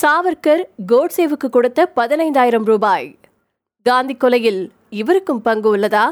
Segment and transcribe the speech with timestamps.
[0.00, 0.62] சாவர்கர்
[0.92, 3.18] கோட்சேவுக்கு கொடுத்த பதினைந்தாயிரம் ரூபாய்.
[3.82, 6.10] காந்தி கொலையில் இவருக்கும் பங்கு உள்ளதா?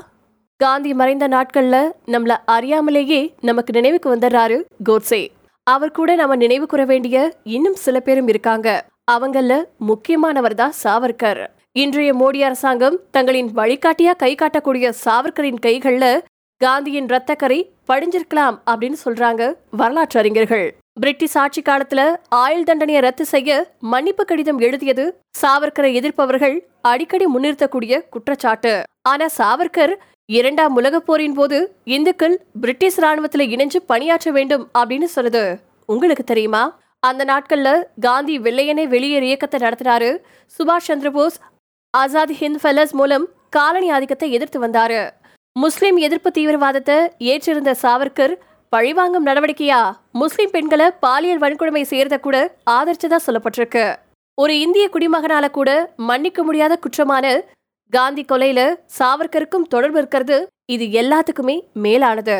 [0.56, 1.77] காந்தி மறைந்த நாட்கள்ல
[2.07, 5.30] நம்மள அறியாமலேயே நமக்கு நினைவுக்கு வந்துடுறாரு கோட்சே
[5.62, 8.87] அவர் கூட நம்ம நினைவு கூற வேண்டிய இன்னும் சில பேரும் இருக்காங்க.
[9.12, 11.46] அவங்கள முக்கியமானவர் தான் சாவர்கர்.
[11.73, 16.21] இன்றைய மோடி அரசாங்கம் தங்களின் வழிகாட்டியா கை காட்டக்கூடிய சாவர்கரின் கைகள்ல
[16.61, 20.77] காந்தியின் இரத்தக்கரை படிஞ்சிருக்கலாம் அப்படின்னு சொல்றாங்க வரலாற்று அறிஞர்கள்.
[21.00, 28.82] பிரிட்டிஷ் ஆட்சி காலத்துல ஆயுள் தண்டனையை ரத்து செய்ய மன்னிப்பு கடிதம் எழுதியது சாவர்கரை எதிர்ப்பவர்கள் அடிக்கடி முன்னிறுத்தக்கூடிய குற்றச்சாட்டு.
[29.02, 29.95] ஆனா சாவர்கர்
[30.27, 35.59] இரண்டாம் உலகப் போரின் போது இந்துக்கள் பிரிட்டிஷ் ராணுவத்துல இணைஞ்சு பணியாற்ற வேண்டும் அப்படின்னு சொல்லுது.
[35.87, 36.78] உங்களுக்கு தெரியுமா?
[37.01, 40.18] அந்த நாட்கள்ல காந்தி வெள்ளையனே வெளியேறு இயக்கத்தை நடத்தினாரு.
[40.59, 41.37] சுபாஷ் சந்திரபோஸ்
[41.98, 45.10] ஆசாத் ஹிந்த் ஃபெலஸ் மூலம் காலனி ஆதிக்கத்தை எதிர்த்து வந்தாரு.
[45.52, 48.34] முஸ்லிம் எதிர்ப்பு தீவிரவாதத்தை ஏற்றிருந்த சாவர்கர்
[48.69, 49.80] பழிவாங்கும் நடவடிக்கையா?
[50.12, 52.37] முஸ்லிம் பெண்களை பாலியல் வன்கொடுமை செய்யறத கூட
[52.70, 53.84] ஆதரிச்சதா சொல்லப்பட்டிருக்கு.
[54.34, 55.70] ஒரு இந்திய குடிமகனால கூட
[56.09, 57.27] மன்னிக்க முடியாத குற்றமான
[57.93, 58.60] காந்தி கொலையில
[58.99, 60.37] சாவர்கருக்கும் தொடர்பு இருக்கிறது
[60.74, 62.38] இது எல்லாத்துக்குமே மேலானது.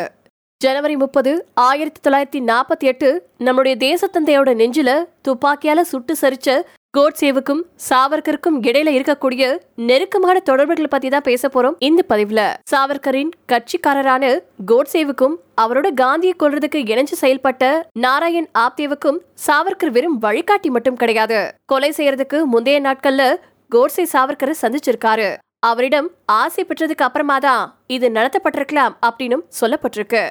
[0.61, 4.91] ஜனவரி முப்பது ஆயிரத்தி தொள்ளாயிரத்தி நாற்பத்தி எட்டு நம்முடைய தேசத்தந்தையோட நெஞ்சில
[5.29, 6.49] துப்பாக்கியால சுட்டு சரிச்ச
[6.97, 9.45] கோட்சேவுக்கும் சாவர்கருக்கும் இடையில இருக்கக்கூடிய
[9.89, 12.41] நெருக்கமான தொடர்புகள் பத்தி தான் பேச போறோம் இந்த பதிவுல.
[12.71, 14.25] சாவர்கரின் கட்சிக்காரரான
[14.71, 17.65] கோட்சேவுக்கும் அவரோட காந்தியை கொல்றதுக்கு இணைஞ்சு செயல்பட்ட
[18.05, 21.41] நாராயண் ஆப்தேவுக்கும் சாவர்கர் வெறும் வழிகாட்டி மட்டும் கிடையாது.
[21.65, 23.35] கொலை செய்யறதுக்கு முந்தைய நாட்கள்ல
[23.69, 25.29] கோட்சே சாவர்கரை சந்திச்சிருக்காரு.
[25.59, 26.11] அவரிடம்
[26.41, 30.25] ஆசை பெற்றதுக்கு அப்புறமா தான் இது நடத்தப்பட்டிருக்கலாம் அப்படின்னும் சொல்லப்பட்டிருக்கு.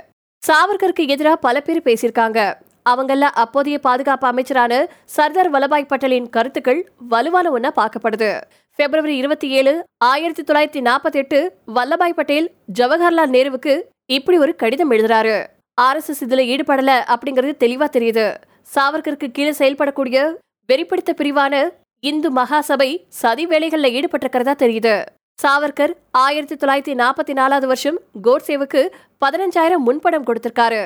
[0.44, 2.40] சாவர்கருக்கு எதிராக பல பேர் பேசியிருக்காங்க.
[2.90, 4.74] அவங்கள அப்போதைய பாதுகாப்பு அமைச்சரான
[5.06, 8.42] சர்தார் வல்லபாய் பட்டேலின் கருத்துக்கள் வலுவான ஒன்னா பார்க்கப்படுது.
[8.80, 11.40] பிப்ரவரி இருபத்தி ஏழு ஆயிரத்தி தொள்ளாயிரத்தி நாற்பத்தி எட்டு
[11.76, 12.48] வல்லபாய் பட்டேல்
[12.80, 15.36] ஜவஹர்லால் நேருவுக்கு இப்படி ஒரு கடிதம் எழுதுறாரு.
[15.74, 18.26] ஆர் எஸ் எஸ் இதுல ஈடுபடல அப்படிங்கிறது தெளிவா தெரியுது.
[18.76, 20.20] சாவர்கருக்கு கீழே செயல்படக்கூடிய
[20.70, 21.70] வெறிப்படுத்த பிரிவான
[22.00, 22.90] இந்து மகாசபை
[23.22, 24.96] சதி வேலைகள்ல ஈடுபட்டிருக்கிறதா தெரியுது.
[25.40, 28.82] சாவர்கர் ஆயிரத்தி தொள்ளாயிரத்தி நாற்பத்தி நாலாவது வருஷம் கோட்சேவுக்கு
[29.26, 30.84] பதினஞ்சாயிரம் முன்படம் கொடுத்திருக்காரு.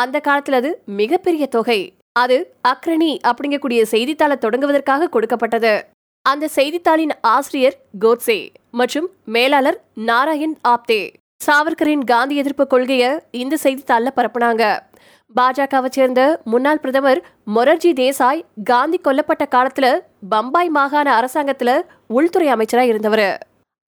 [0.00, 0.70] அந்த காலத்துல அது
[1.00, 1.80] மிகப்பெரிய தொகை.
[2.22, 2.36] அது
[2.70, 5.74] அக்ரணி அப்படிங்கக்கூடிய செய்தித்தாளை தொடங்குவதற்காக கொடுக்கப்பட்டது.
[6.22, 8.38] அந்த செய்தித்தாளின் ஆசிரியர் கோட்சே
[8.80, 11.02] மற்றும் மேலாளர் நாராயண் ஆப்தே
[11.40, 13.10] சாவர்கரின் காந்தி எதிர்ப்பு கொள்கையை
[13.42, 14.64] இந்த செய்தித்தாளில் பரப்புனாங்க.
[15.34, 16.20] பாஜகவை சேர்ந்த
[16.52, 17.20] முன்னாள் பிரதமர்
[17.54, 19.86] மொரர்ஜி தேசாய் காந்தி கொல்லப்பட்ட காலத்துல
[20.28, 21.70] பம்பாய் மாகாண அரசாங்கத்துல
[22.16, 23.28] உள்துறை அமைச்சரா இருந்தவர்.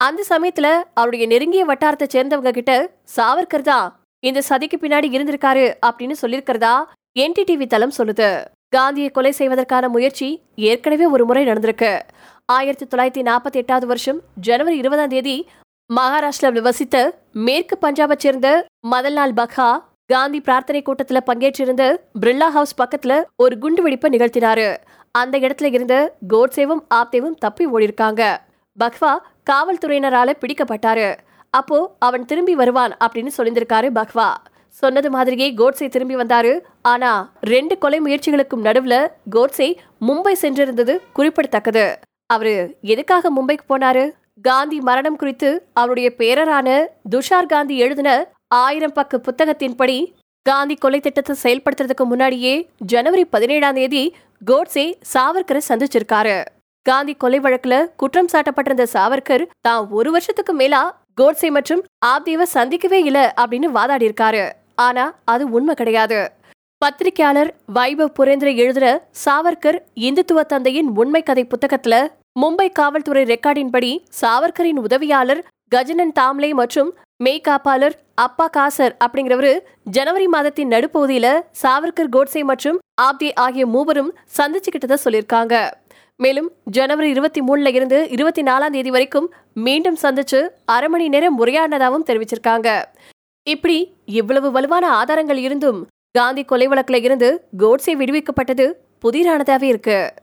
[0.00, 2.72] அந்த சமயத்துல அவருடைய நெருங்கிய வட்டாரத்தை சேர்ந்தவங்க கிட்ட
[3.16, 3.88] சாவர்கர் தான்
[4.20, 6.74] இந்த சதிக்கு பின்னாடி இருந்திருக்காரு அப்படின்னு சொல்லியிருக்கிறதா
[7.18, 8.44] என்டிடிவி தளம் சொல்லுது.
[8.68, 12.00] காந்தியை கொலை செய்வதற்கான முயற்சி ஏற்கனவே ஒரு முறை நடந்திருக்கு.
[12.46, 15.48] ஆயிரத்தி தொள்ளாயிரத்தி நாற்பத்தி எட்டாவது வருஷம் ஜனவரி இருபதாம் தேதி
[15.94, 19.70] மகாராஷ்டிராவில் வசித்த மேற்கு பஞ்சாபை சேர்ந்த மதன்லால் பக்ஹா
[20.06, 24.76] காந்தி பிரார்த்தனை கூட்டத்துல பங்கேற்றிருந்த பிர்லா ஹவுஸ் பக்கத்துல ஒரு குண்டு வெடிப்பை நிகழ்த்தினாரு.
[25.10, 28.36] அந்த இடத்துல இருந்த கோட்சேவும் ஆப்தேவும் தப்பி ஓடிருக்காங்க
[28.78, 29.12] பக்வா
[29.50, 31.08] காவல்துறையினரால பிடிக்கப்பட்டாரு.
[31.50, 34.28] அப்போ அவன் திரும்பி வருவான் அப்படின்னு சொல்லியிருந்திருக்காரு பக்வா.
[34.68, 36.60] சொன்னது மாதிரியே கோட்ஸை திரும்பி வந்தாரு.
[36.82, 38.96] ஆனா ரெண்டு கொலை முயற்சிகளுக்கும் நடுவுல
[39.36, 39.68] கோட்ஸை
[40.08, 41.98] மும்பை சென்றிருந்தது குறிப்பிடத்தக்கது.
[42.26, 44.10] அவரு எதுக்காக மும்பைக்கு போனாரு?
[44.42, 48.10] காந்தி மரணம் குறித்து அவருடைய பேரரான துஷார் காந்தி எழுதின
[48.46, 49.98] ஆயிரம் பக்க புத்தகத்தின்படி
[50.42, 54.14] காந்தி கொலை திட்டத்தை செயல்படுத்துறதுக்கு முன்னாடியே ஜனவரி பதினேழாம் தேதி
[54.46, 56.44] கோட்ஸே சாவர்கரை சந்திச்சிருக்காரு.
[56.82, 60.82] காந்தி கொலை வழக்குல குற்றம் சாட்டப்பட்டிருந்த சாவர்கர் தான் ஒரு வருஷத்துக்கு மேலா
[61.20, 64.42] கோட்ஸே மற்றும் ஆப்தேவை சந்திக்கவே இல்லை அப்படின்னு வாதாடி இருக்காரு
[64.86, 66.18] ஆனா அது உண்மை கிடையாது.
[66.82, 68.86] பத்திரிகையாளர் வைபவ் புரேந்திர எழுதுற
[69.24, 71.94] சாவர்கர் இந்துத்துவ தந்தையின் உண்மை கதை புத்தகத்துல
[72.40, 76.90] மும்பை காவல்துறை ரெக்கார்டின்படி சாவர்கரின் உதவியாளர் கஜனன் தாம்லே மற்றும்
[77.24, 79.52] மேய்காப்பாளர் அப்பா காசர் அப்படிங்கிறவரு
[79.90, 81.26] ஜனவரி மாதத்தின் நடுப்பகுதியில
[81.62, 85.54] சாவர்கர் கோட்சே மற்றும் ஆப்தே ஆகிய மூவரும் சந்திச்சுக்கிட்டத சொல்லியிருக்காங்க.
[86.20, 92.06] மேலும் ஜனவரி இருபத்தி மூணுல இருந்து இருபத்தி நாலாம் தேதி வரைக்கும் மீண்டும் சந்திச்சு அரை மணி நேரம் உரையாடினதாகவும்
[92.06, 92.84] தெரிவிச்சிருக்காங்க.
[93.42, 98.72] இப்படி இவ்வளவு வலுவான ஆதாரங்கள் இருந்தும் காந்தி கொலை வழக்குல இருந்து கோட்ஸே விடுவிக்கப்பட்டது
[99.04, 100.14] புதிரானதாவே இருக்கு.